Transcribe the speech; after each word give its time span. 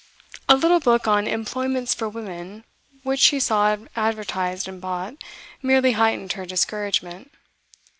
A 0.49 0.55
little 0.55 0.79
book 0.79 1.07
on 1.07 1.27
'employments 1.27 1.93
for 1.93 2.09
women,' 2.09 2.63
which 3.03 3.19
she 3.19 3.39
saw 3.39 3.77
advertised 3.95 4.67
and 4.67 4.81
bought, 4.81 5.13
merely 5.61 5.91
heightened 5.91 6.33
her 6.33 6.45
discouragement. 6.47 7.29